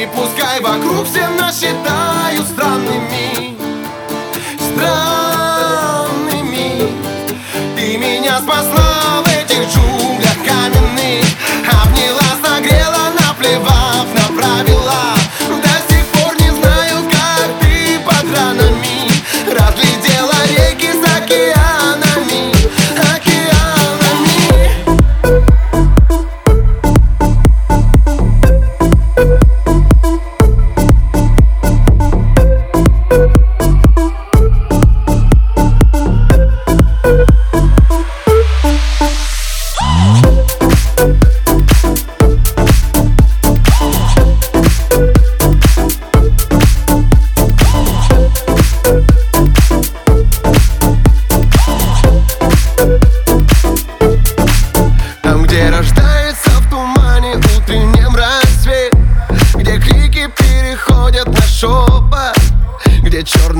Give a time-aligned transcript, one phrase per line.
[0.00, 1.29] И пускай вокруг все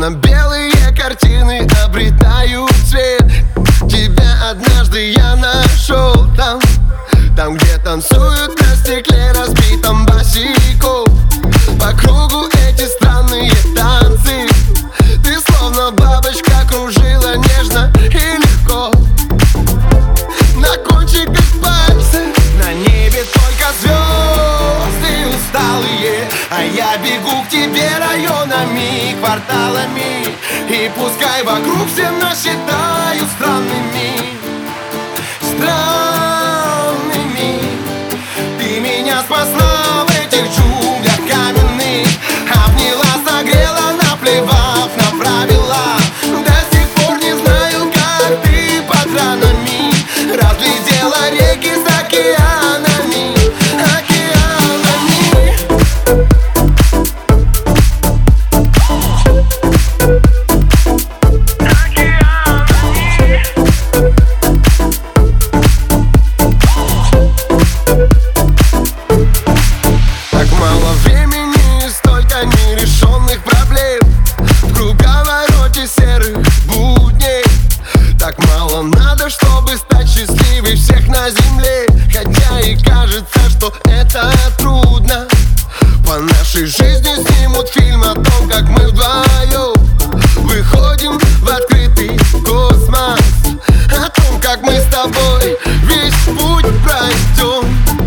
[0.01, 3.23] черно-белые картины обретают цвет.
[3.87, 6.27] Тебя однажды я нашел.
[6.37, 6.59] Там
[7.37, 11.05] Там, где танцуют на стекле разбитом босиком.
[11.79, 14.49] По кругу эти странные танцы.
[15.23, 18.91] Ты словно бабочка кружила нежно и легко.
[20.57, 26.29] На кончиках пальцев На небе только звезды усталые.
[26.51, 27.91] А я бегу к тебе
[28.81, 30.27] районами, кварталами.
[30.69, 34.40] И пускай вокруг все нас считают странными Странными
[84.61, 85.27] трудно.
[86.07, 89.75] По нашей жизни снимут фильм о том, как мы вдвоем
[90.37, 93.21] Выходим в открытый космос.
[93.89, 98.00] О том, как мы с тобой весь путь пройдем